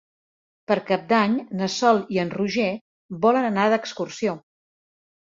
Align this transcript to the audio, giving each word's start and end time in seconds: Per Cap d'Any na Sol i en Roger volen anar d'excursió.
Per 0.69 0.75
Cap 0.85 1.01
d'Any 1.09 1.33
na 1.59 1.67
Sol 1.73 1.99
i 2.15 2.19
en 2.23 2.31
Roger 2.37 2.69
volen 3.25 3.49
anar 3.51 3.67
d'excursió. 3.75 4.35